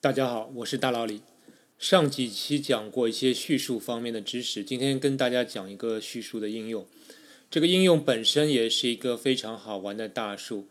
[0.00, 1.22] 大家好，我是大老李。
[1.76, 6.86] 上几期讲过一些叙述方面的知识，今天跟大家讲一个叙述的应用。
[7.50, 10.68] 这个应用本身也是一个非常好玩的大树。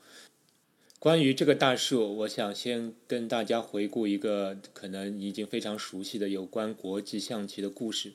[0.98, 8.14] 关于这个大树，我想先跟大家回顾一个可能已经非常熟悉的有关国际象棋的故事。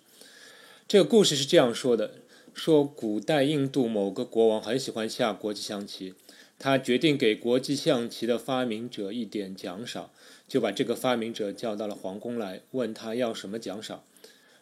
[0.88, 2.14] 这个故事是这样说的：
[2.54, 6.14] 说古代印度某个国王很喜欢下国际象棋。
[6.58, 10.12] 他决定给国际象棋的发明者一点奖赏，
[10.52, 14.04] 就把这个发明者叫到了皇宫来，问他要什么奖赏。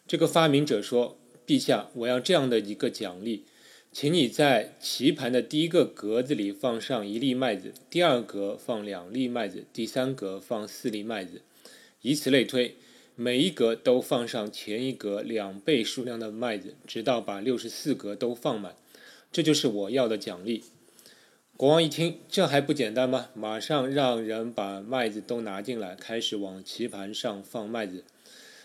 [0.07, 3.45] 这个发明者说：“陛下，我要这样的一个奖励，
[3.91, 11.43] 请你在棋盘的第一个格子里放上一粒麦子，第二格放两粒麦子，第三格放四粒麦子，
[12.03, 12.77] 以此类推，
[13.17, 18.77] 每一格都放上前一格两倍数量的麦子，直到把六十四格都放满。
[19.33, 20.63] 这就是我要的奖励。”
[21.61, 23.29] 国王一听，这还不简单吗？
[23.35, 28.03] 马上让人把麦子都拿进来，开始往棋盘上放麦子。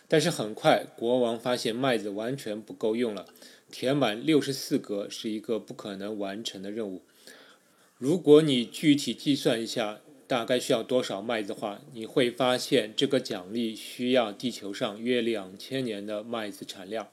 [0.08, 3.26] 但是很快，国王发现麦子完全不够用了，
[3.70, 7.02] 填满六十四格是一个不可能完成的任务。
[7.98, 17.10] 如果你具体计算一下，大概需要多少麦子的话，你会发现这个奖励需要地球上约两千年的麦子产量。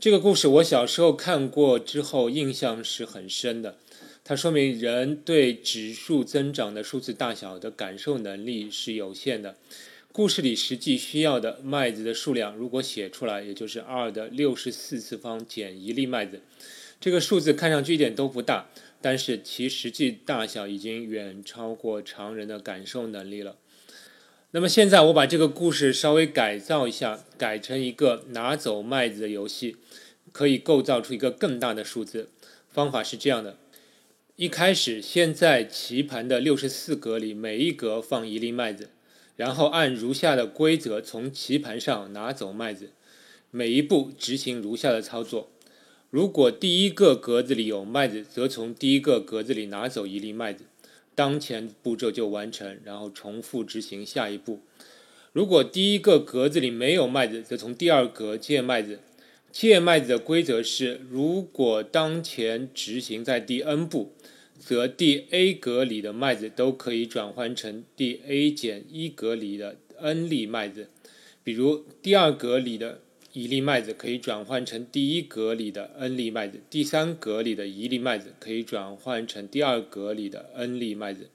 [0.00, 3.76] 这个故事我小时候看过之后，印象是很深的。
[4.22, 9.56] 它说明人对指数增长的数字大小的感受能力是有限的。
[10.12, 16.40] 故事里实际需要的麦子的数量，如果写出来，也就是二的六十四次方减一粒麦子。
[17.00, 18.68] 这个数字看上去一点都不大，
[19.00, 23.56] 但是其实际大小已经远超过常人的感受能力了。
[24.50, 29.76] 那么现在我把这个故事稍微改造一下，改成一个拿走麦子的游戏，
[30.32, 32.28] 可以构造出一个更大的数字。
[32.68, 33.56] 方法是这样的。
[34.40, 38.88] 一开始，先在棋盘的六十四格里每一格放一粒麦子，
[39.36, 42.88] 然后按如下的规则从棋盘上拿走麦子。
[43.50, 45.50] 每一步执行如下的操作：
[46.08, 50.64] 如果第一个格子里有麦子，则从第一个格子里拿走一粒麦子，
[51.14, 54.60] 当前步骤就完成，然后重复执行下一步。
[55.34, 59.00] 如果第一个格子里没有麦子，则从第二格借麦子。
[59.52, 64.12] 借麦子的规则是：如果当前执行在第 n 步，
[64.60, 70.90] 则第 a 格里的麦子都可以转换成第 a 减一格里的 n 粒麦子。
[71.42, 73.00] 比如，第二格里的
[73.32, 81.30] 一粒麦子可以转换成第一格里的 n 粒麦子，第三格里的一粒麦子可以转换成第二格里的 n 粒麦子。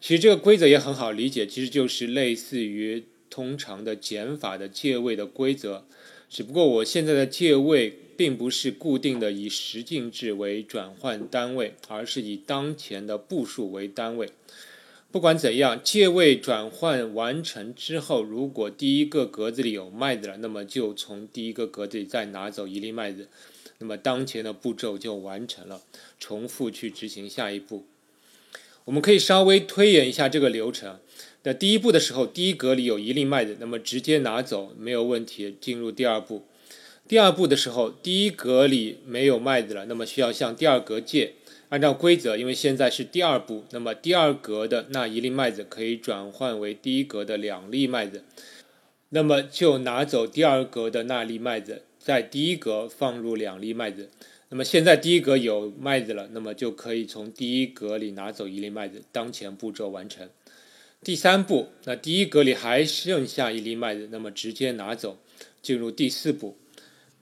[0.00, 5.86] 其实这个规则也很好理解，其实就是类似于通常的减法的借位的规则。
[6.28, 14.30] 只不过我现在的借位并不是固定的以十进制为转换单位，而是以当前的步数为单位。
[15.12, 23.28] 不管怎样，借位转换完成之后，如果第一个格子里有麦子了，那么就从第一个格子里再拿走一粒麦子，
[23.78, 25.82] 那么当前的步骤就完成了。
[26.18, 27.86] 重复去执行下一步。
[28.84, 30.98] 我们可以稍微推演一下这个流程。
[31.44, 35.56] 那第一步的时候，第一格里有一粒麦子，那么直接拿走没有问题。
[35.60, 36.44] 进入第二步，
[37.08, 41.34] 第二步的时候，第一格里没有麦子了，那么需要向第二格借。
[41.68, 48.24] 按照规则，因为现在是第二步，那么第二格的那一粒麦子可以转换为第一格的两粒麦子，
[49.10, 54.10] 那么就拿走第二格的那粒麦子，在第一格放入两粒麦子。
[54.48, 59.02] 那么现在第一格有麦子了，那么就可以从第一格里拿走一粒麦子。
[59.12, 60.28] 当前步骤完成。
[61.02, 65.18] 第三步，那第一格里还剩下一粒麦子，那么直接拿走。
[65.60, 66.56] 进入第四步，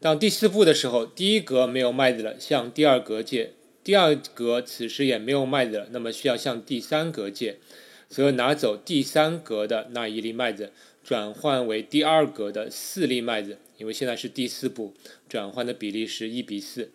[0.05, 7.57] 到第四步的时候，第一格没有麦子了，向第二格借；第二格此时也没有麦子了，那么需要向第三格借，
[8.11, 10.73] 则拿走第三格的那一粒麦子，
[11.03, 14.93] 转换为第二格的四粒麦子，因为现在是第四步，
[15.27, 16.93] 转换的比例是一比四。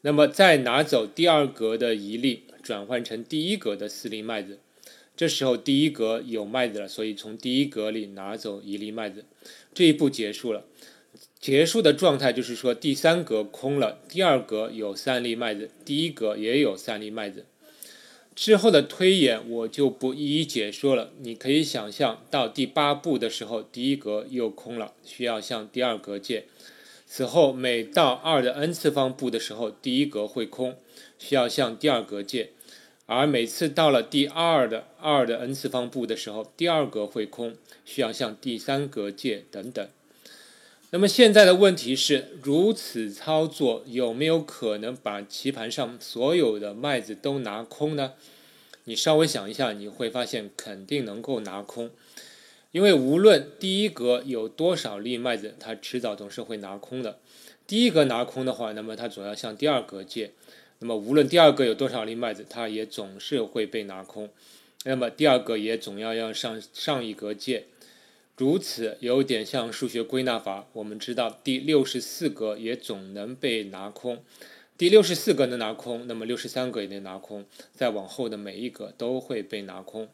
[0.00, 4.58] 那么再拿走第二格的一粒，转换成第一格的四粒麦子。
[5.14, 9.26] 这时候第一格有麦子了，所以从第一格里拿走一粒麦子，
[9.74, 10.64] 这一步结束了。
[11.40, 17.46] 结束的状态就是说第三格空了，第二格有三粒麦子，第一格也有三粒麦子。
[18.34, 26.44] 之后的推演我就不一一解说了，你可以想象到第八步的时候，第一格又空了，需要向第二格借。
[27.04, 30.76] 此后每到二的 n 次方步的时候，第一格会空，
[31.18, 32.50] 需要向第二格借。
[33.06, 39.88] 而每次到了第二的二的 n 次方步的时候，第二格会空，需要向第三格借等等。
[40.90, 48.14] 那么现在的问题是，如此操作有没有可能把棋盘上所有的麦子都拿空呢？
[48.84, 51.90] 你稍微想一下，你会发现肯定能够拿空。
[52.72, 57.18] 因为无论第一格有多少粒麦子，它迟早总是会拿空的。
[57.66, 60.30] 第一格拿空的话，那么它总要向第二格借。
[60.78, 64.30] 那么无论第二个有多少粒麦子，它也总是会被拿空。
[64.84, 67.66] 那么第二个也总要要上上一格借。
[68.38, 70.68] 如此有点像数学归纳法。
[70.72, 74.22] 我们知道第六十四格也总能被拿空，
[74.76, 77.44] 第六十四格能拿空，那么六十三格也能拿空，
[77.74, 80.08] 再往后的每一个都会被拿空。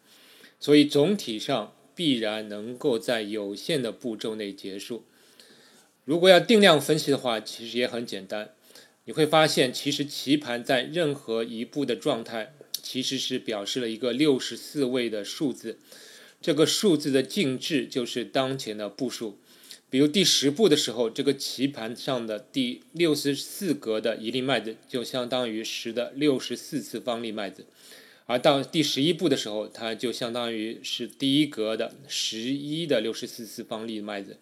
[0.58, 5.04] 所以总体上必然能够在有限的步骤内结束。
[6.06, 8.54] 如果要定量分析的话，其实也很简单。
[9.04, 15.78] 你会发现，其实棋盘在任何一步的状态，其实是表示了一个六十四位的数字。
[16.44, 19.38] 这个数字的静置就是当前的步数，
[19.88, 27.64] 比如第十步的时候，这个棋盘上的第六十四格的一粒麦子就相当于十的六十四次方粒麦子，
[28.26, 34.36] 而到第十一步的时候，它就相当于是第一格的十一的六十四次方粒麦子，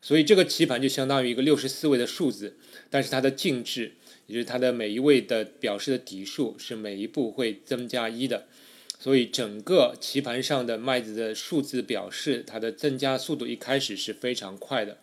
[0.00, 2.56] 所以这个棋盘就相当于一个六十四位的数字，
[2.88, 3.94] 但是它的静置，
[4.28, 8.46] 也就是它的每一位的表示的底数是每一步会增加一的。
[9.02, 14.96] 所以整个棋盘上的麦子的数字表示它的增加速度一开始是非常快的，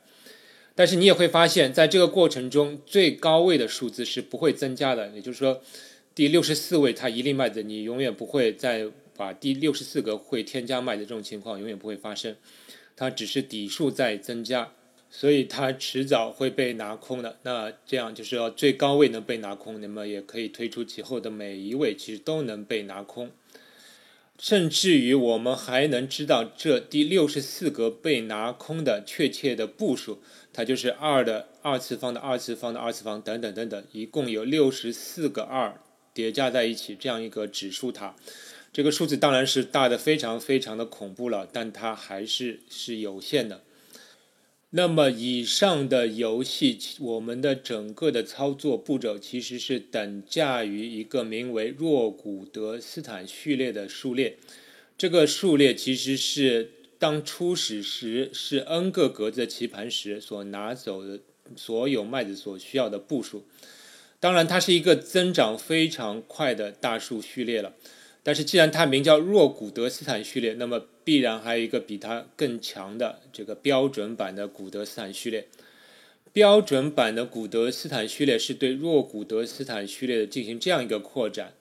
[0.73, 5.09] 但是你也会发现，在这个过程中最高位的数字是不会增加的。
[5.09, 5.61] 也就是说，
[6.15, 8.87] 第六十四位它一粒麦子，你永远不会再
[9.17, 12.33] 把第六十四个会添加麦子这种情况永远不会发生，
[12.95, 14.71] 它只是底数在增加，
[15.09, 17.37] 所以它迟早会被拿空的。
[17.43, 23.29] 那这样就是说最高位能被拿空，那么也可以推出其后的每一位其实都能被拿空。
[24.39, 30.19] 甚至于我们还能知道这第六十四格被拿空的确切的步数，
[30.53, 35.81] 它就是二的二次方的二次方的二次方等等等等，一共有六十四个二
[36.13, 38.15] 叠加在一起这样一个指数塔。
[38.71, 43.63] 这个数字当然是大的非常非常的恐怖了，但它还是是有限的。
[44.71, 54.37] 那么以上的游戏，我们的整个的操作步骤其实是等价于一个名为若古德斯坦序列的数列。
[54.95, 56.69] 这个数列其实是
[56.99, 61.19] 当初始时是 n 个格子的棋盘时所拿走的
[61.55, 63.45] 所有麦子所需要的步数。
[64.19, 67.73] 当然，它是一个增长非常快的大数序列了。
[68.21, 75.47] 但是，既然它名叫若古德斯坦序列，那么必然还有一个比它更强的这个标准版的古德斯坦序列。
[76.31, 81.53] 标准版的古德斯坦序列是对若古德斯坦序列的进行这样一个扩展：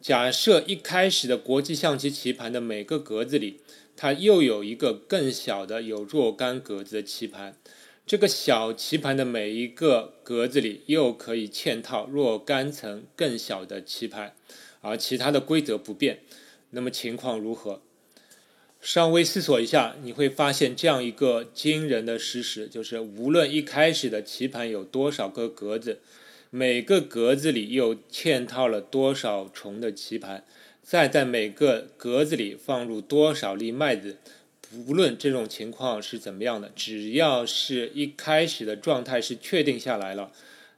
[0.00, 3.60] 假设一开始的国际象棋棋盘的每个格子里，
[3.96, 7.56] 它又有一个更小的有若干格子的棋盘，
[8.04, 14.34] 这个小棋盘的每一个格子里又可以嵌套若干层更小的棋盘。
[14.86, 16.20] 而其他的规则不变，
[16.70, 17.82] 那么情况如何？
[18.80, 25.98] 稍微思索一下，你会发现这样一个惊人的事实：就是无论一开始的棋盘有多少个格子，
[26.50, 30.44] 每个格子里又嵌套了多少重的棋盘，
[30.82, 34.18] 再在每个格子里放入多少粒麦子，
[34.70, 40.30] 不论这种情况是怎么样的，只要是一开始的状态是确定下来了，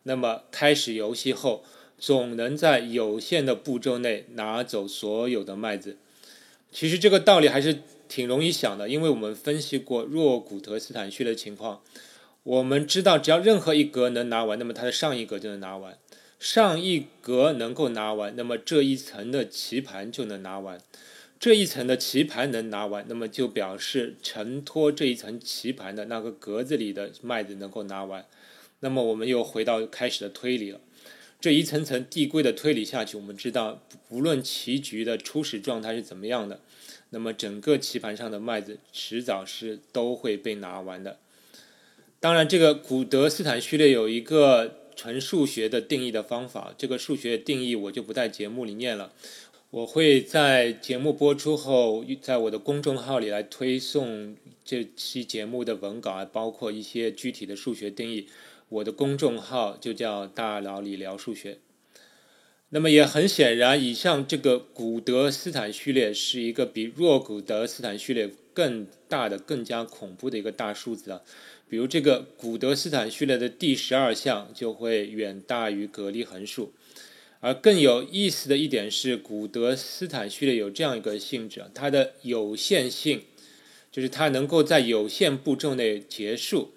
[0.05, 1.62] 那么开始游戏后。
[1.99, 5.97] 总能在有限的步骤内拿走所有的麦子。
[6.71, 11.81] 其实这个道理还是挺容易想的，因为我们分析过若古德斯坦序的情况。
[12.44, 15.99] 我们知道，只要任何一格能拿完，那么它的上一格就能拿完。
[16.39, 20.81] 上一格能够拿完，那么这一层的棋盘就能拿完。
[21.41, 28.25] 这一层的棋盘能拿完，那么就表示承托这一层棋盘的那个格子里的麦子能够拿完。
[28.81, 30.81] 那么我们又回到开始的推理了。
[31.41, 36.61] 这一层层递归的推理下去，我们知道，无论棋局的初始状态是怎么样的，
[37.11, 41.21] 那么整个棋盘上的麦子迟早是都会被拿完的。
[42.19, 49.13] 当然，这个古德斯坦序列有一个纯数学的定义的方法，这个数学定义我就不在节目里念了，
[49.71, 58.27] 我会在节目播出后，在我的公众号里来推送这期节目的文稿，包括一些具体的数学定义。
[58.69, 61.58] 我的公众号就叫“大佬理聊数学”。
[62.70, 71.22] 那么也很显然，以上这个古德斯坦序列是一个比若古德斯坦序列更大的、更加恐怖的一个大数字啊。
[71.67, 76.75] 比如这个古德斯坦序列的第十二项就会远大于格利横数。
[77.41, 83.22] 而更有意思的一点是，古德斯坦序列有这样一个性质，它的有限性
[83.91, 86.72] 就是它能够在有限步骤内结束。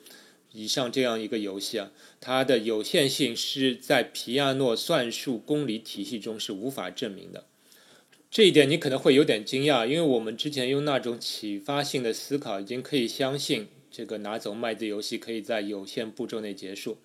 [0.54, 7.46] 以上这样一个游戏啊，它的有限性是在皮亚诺算术公理体系中是无法证明的。
[8.30, 16.98] 这一点你可能会有点惊讶，因为我们之前用那种启发性的思考，已经可以相信这个拿走麦子游戏可以在有限步骤内结束。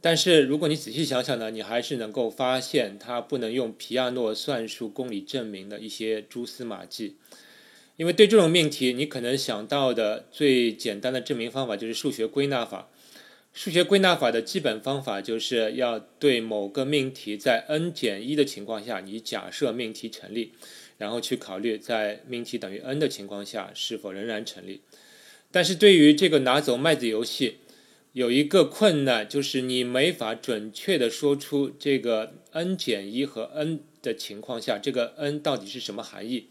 [0.00, 7.16] 但是如果你仔细想想呢，你还是能够发现它不能用皮亚诺算术公理证明的一些蛛丝马迹。
[7.98, 12.88] 因为对这种命题，你可能想到的最简单的证明方法就是数学归纳法。
[13.52, 20.52] 数学归纳法的基本方法就是要对某个命题在 n 减一的情况下，你假设命题成立，
[20.96, 24.80] 然后去考虑在命题等于 n 的情况下是否仍然成立。
[25.50, 27.56] 但是对于这个拿走麦子游戏，
[28.12, 36.46] 有一个困难，就是你没法准确的说出这个 n 减一和 n 的情况下，这个 n 到底是什么含义。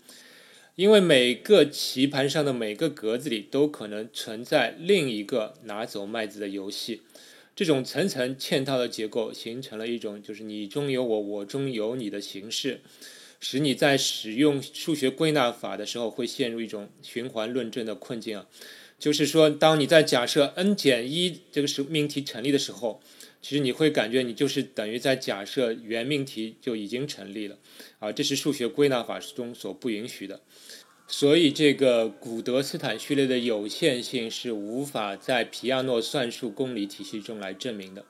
[0.78, 7.02] 因为每个棋盘上的每个格子里都可能存在另一个拿走麦子的游戏，
[7.56, 12.82] 这种层层嵌套的结构形成了一种就是你中有我，我中有你的形式，
[13.40, 18.46] 使你在使用数学归纳法的时候会陷入一种循环论证的困境啊。
[19.00, 23.02] 就是说，当你在假设 n 减一这个是命题成立的时候，
[23.42, 27.58] 其实你会感觉你就是等于在假设原命题就已经成立了
[28.00, 30.42] 啊，这是数学归纳法中所不允许的。
[31.08, 38.04] 所以，这个古德斯坦序列的有限性是无法在皮亚诺算术公理体系中来证明的。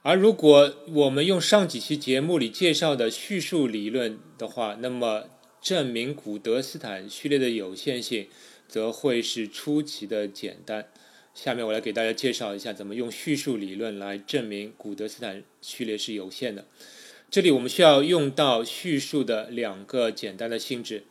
[0.00, 5.24] 而如果我们用上几期节目里介绍的叙述理论的话，那么
[5.60, 8.28] 证明古德斯坦序列的有限性
[8.66, 10.88] 则会是出奇的简单。
[11.40, 16.66] 下面我来给大家介绍一下怎么用叙述理论来证明古德斯坦序列是有限的。
[17.30, 21.04] 这里我们需要用到叙述的两个简单的性质。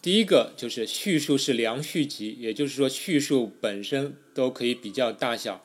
[0.00, 5.62] 第一个就是叙述是良序集，也就是说叙述本身都可以比较大小，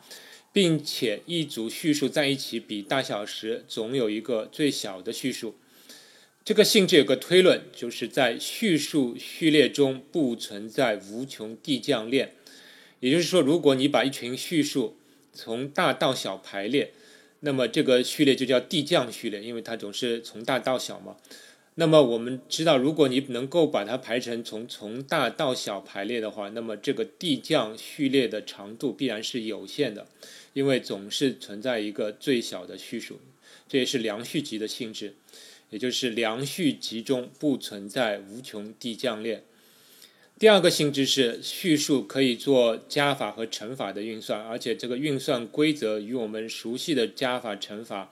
[0.52, 5.56] 并且一组叙述在一起比大小时，总有一个最小的叙述。
[6.44, 12.34] 这个性质有个推论，就是在叙述序列中不存在无穷递降链。
[13.02, 14.96] 也就是说，如果你把一群序数
[15.34, 16.94] 从大到小排列，
[17.42, 21.18] 那么这个序列就叫递降序列，因为它总是从大到小嘛。
[21.76, 30.06] 那么我们知道，如果你能够把它排成从从大到小排列的话，那么这个递降序列的长度必然是有限的，
[30.54, 33.20] 因为总是存在一个最小的序数，
[33.68, 35.16] 这也是良序集的性质，
[35.72, 39.44] 也就是良序集中不存在无穷递降链。
[40.42, 48.10] 第二个性质是序数可以做加法和乘法的运算，而且这个运算规则与我们熟悉的加法乘法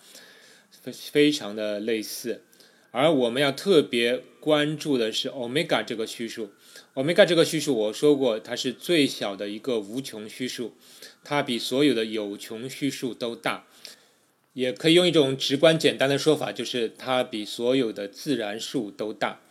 [0.69, 2.43] 非非常的类似。
[2.91, 6.51] 而我们要特别关注的是欧米伽这个序数。
[6.93, 10.75] 欧米伽这个序数，我说过，它是最小的一个无穷序数，
[11.23, 13.65] 它比所有的有穷序数都大。
[14.53, 19.41] 也可以用一种直观简单的说法，就是它比所有的自然数都大。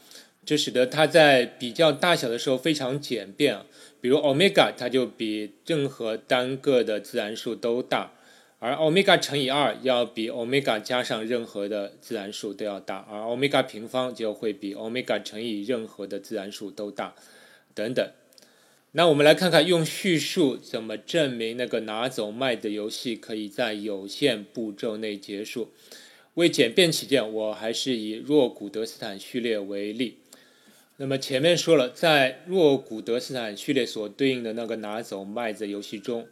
[0.49, 3.59] 这使得它在比较大小的时候非常简便。
[4.01, 8.15] 比如欧米伽，它就比任何单个的自然数都大。
[8.59, 17.15] 而欧米伽乘以二要比欧米伽加上任何的自然数都要大，而欧米伽平方就会比欧米伽乘以任何的自然数都大，
[17.75, 18.11] 等等。
[18.93, 25.69] 那我们来看看用叙述怎么证明那个拿走麦的游戏可以在有限步骤内结束。
[26.35, 30.17] 为简便起见，我还是以若古德斯坦序列为例。
[31.01, 36.27] 那么前面说了，在若古德斯坦序列所对应的那个拿走麦子游戏中。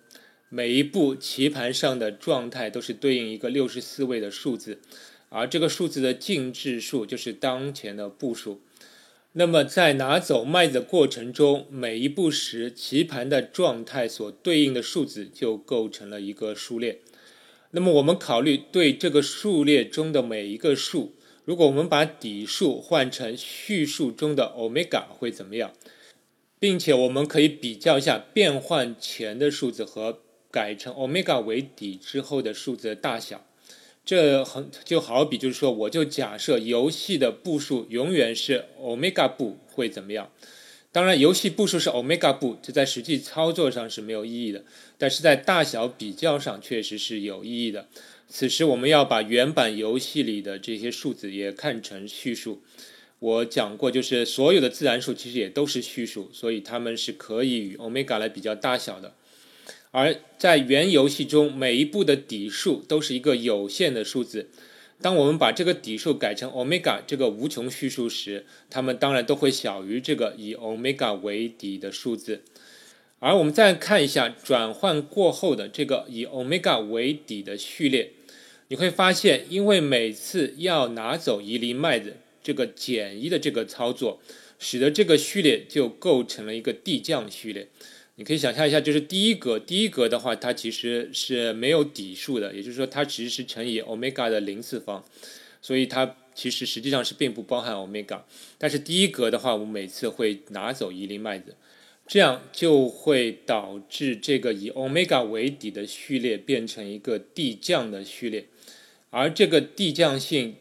[0.48, 4.80] 每一步棋盘上的状态都是对应一个六十四位的数字，
[5.28, 8.60] 而这个数字的净质数就是当前的步数。
[9.34, 17.02] 那么在拿走麦子的过程中，每一步时棋盘的状态所对应的数字就构成了一个数列。
[17.70, 21.15] 那么我们考虑对这个数列中的每一个数，
[21.46, 25.72] 如果我们把底数换成序数中的欧米伽会怎么样？
[26.58, 30.18] 并且我们可以比较一下变换前的数字和。
[30.48, 33.44] 改成欧米伽为底之后的数字的大小，
[34.06, 40.30] 这很就好比就是说，我就假设游戏的步数永远是欧米伽步会怎么样？
[40.92, 44.64] 当然，游戏步数是欧米伽步，这在实际操作上是没有意义的，
[44.96, 47.88] 但是在大小比较上确实是有意义的。
[48.28, 52.62] 此时我们要把原版游戏里的这些数字也看成序数。
[53.18, 59.14] 我讲过，就是所有的自然数其实也都是序数，所以它们是可以与欧米伽来比较大小的。
[59.90, 64.50] 而在原游戏中，每一步的底数都是一个有限的数字。
[65.00, 72.42] 当我们把这个底数改成欧米伽这个无穷序数时，它们当然都会小于这个以欧米伽为底的数字。
[73.18, 78.12] 而我们再看一下转换过后的这个以欧米伽为底的序列，
[78.68, 84.20] 你会发现，因为每次要拿走一粒麦子，这个减一的这个操作，
[84.58, 87.68] 使得这个序列就构成了一个递降序列。
[88.16, 95.04] 你可以想象一下，就是第一格，第一格的话，它其实是没有底数的，也就是说，它其实是乘以 omega 的零次方，
[95.60, 98.22] 所以它其实实际上是并不包含 omega。
[98.56, 101.56] 但是第一格的话，我们每次会拿走一粒麦子，
[102.06, 108.46] 这样就会导致这个以 omega 为底的序列变成一个递降的序列，
[109.10, 110.54] 而这个递降性，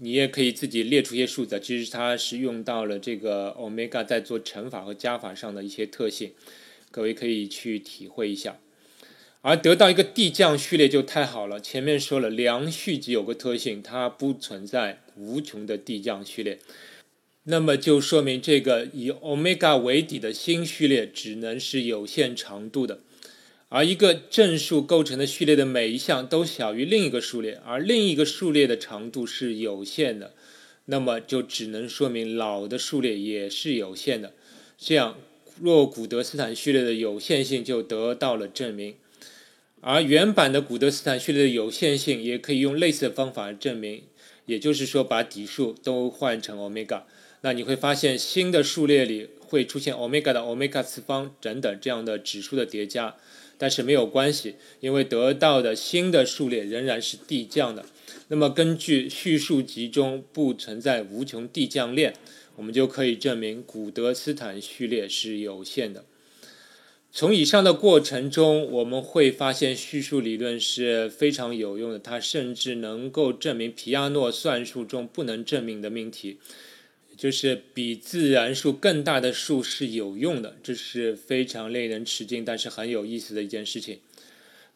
[0.00, 6.32] 你也可以自己列出一些数字，其实它是用到了这个 omega 在做乘法和加法上的一些特性。
[6.90, 8.58] 各位可以去体会一下，
[9.42, 11.60] 而得到一个递降序列就太好了。
[11.60, 16.58] 前面说了，良序集有个特性，它不存在无穷的递降序列，
[17.48, 23.00] 那么就说明这个以 omega 为底的新序列只能是有限长度的。
[23.68, 30.34] 而一个正数构成的序列的每一项都小于另一个数列，而另一个数列的长度是有限的，
[30.84, 34.32] 那么就只能说明老的数列也是有限的。
[34.78, 35.16] 这样。
[35.58, 38.94] 若古德斯坦序列的有限性就得到了证明，
[39.80, 44.02] 而原版的古德斯坦序列的有限性也可以用类似的方法证明，
[44.44, 47.06] 也就是说把底数都换成欧米伽，
[47.42, 53.14] 那你会发现新的数列里会出现欧米伽的欧米伽次方等等这样的指数的叠加，
[53.56, 57.84] 但是没有关系，因为得到的新的数列仍然是递降的。
[58.28, 62.14] 那么根据序数集中不存在无穷递降链。
[62.56, 66.06] 我们就可以证明古德斯坦序列是有限的。
[67.12, 76.38] 从以上的过程中，我们会发现叙述理论是非常有用的，它甚至能够证明皮亚诺算术中不能证明的命题，
[77.16, 80.56] 就是比自然数更大的数是有用的。
[80.62, 83.98] 这是非常令人吃惊，但是很有意思的一件事情。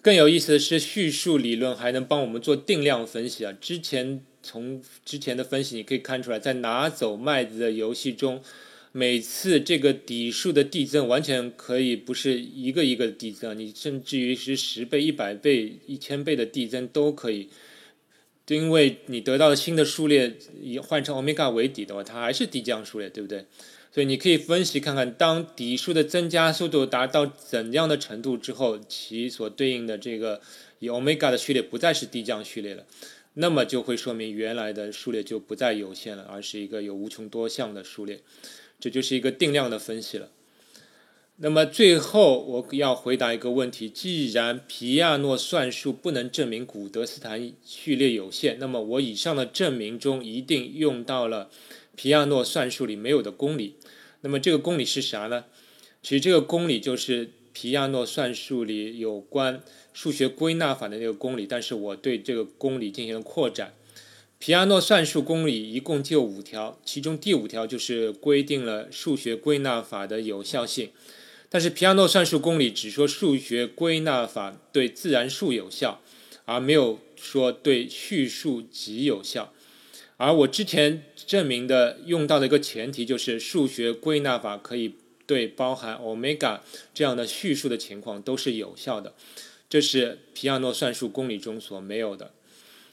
[0.02, 3.52] 更有意思的是，叙述理论还能帮我们做定量分析啊！
[3.61, 8.42] 之前从之前的分析你可以看出来，在拿走麦子的游戏中，
[8.92, 17.50] 每次这个底数的递增完全可以不是一个一个递增，你甚至于是十倍、一百倍、一千倍的递增都可以，
[18.46, 23.44] 就因为你得到的新的数列以换成欧米伽为底的话，它还是递降数列，对不对？
[23.92, 30.40] 所以你可以分析看看，当底数的增加速度达到怎样的程度之后，其所对应的这个
[30.79, 32.85] 以欧米伽的序列不再是递降序列了，
[33.35, 38.20] 那么就会说明原来的数列就不再有限了，而是一个有无穷多项的数列，
[38.79, 40.29] 这就是一个定量的分析了。
[41.42, 51.48] 那么最后我要回答一个问题：既然皮亚诺算术不能证明古德斯坦序列有限，那么我以上的证明中一定用到了。
[51.96, 53.76] 皮亚诺算术里没有的公理，
[54.20, 55.46] 那么这个公理是啥呢？
[56.03, 59.62] 其实这个公理就是皮亚诺算术里有关
[59.94, 63.72] 数学归纳法的那个公理，但是我对这个公理进行了扩展。
[64.38, 70.90] 皮亚诺算术公理一共就五条，其中第五条就是规定了数学归纳法的有效性，
[71.50, 76.00] 但是皮亚诺算术公理只说数学归纳法对自然数有效，
[76.44, 79.52] 而没有说对序数集有效。
[80.16, 84.94] 而我之前证明的用到的一个前提就是数学归纳法可以
[85.26, 86.60] 对包含 omega
[86.94, 89.14] 这样的序数的情况都是有效的，
[89.68, 92.32] 这是皮亚诺算术公理中所没有的。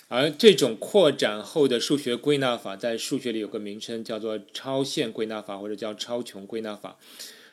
[0.07, 6.97] 而这种扩展后的数学归纳法在数学里有个名称叫做超限归纳法或者叫超穷归纳法，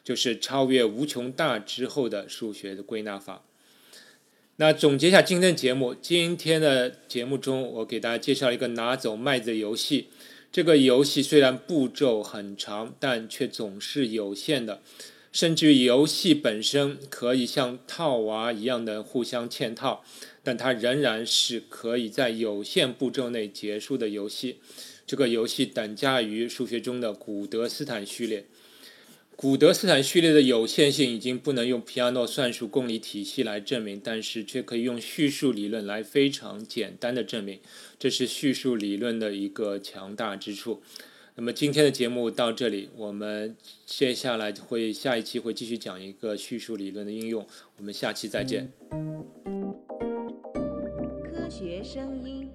[0.05, 3.43] 就是超越无穷大之后的数学的归纳法。
[4.57, 5.93] 那总结一下今天的节目。
[5.95, 10.09] 今天的节目中，我给大家介绍一个拿走麦子的游戏。
[10.53, 14.81] 这个游戏虽然步骤很长，但却总是有限的，
[15.33, 20.05] 甚至于游戏本身可以像套娃一样的互相嵌套，
[20.45, 24.61] 但它仍然是可以在有限步骤内结束的游戏。
[25.05, 28.47] 这个游戏等价于数学中的古德斯坦序列。
[29.37, 37.61] 古德斯坦序列的有限性已经不能用皮亚诺算术公理体系来证明，但是却可以用叙述理论来非常简单的证明，
[37.99, 40.83] 这是叙述理论的一个强大之处。
[41.35, 48.73] 那么今天的节目到这里，我们接下来会下一期会继续讲一个叙述理论的应用，我们下期再见。
[51.25, 52.49] 科学声音。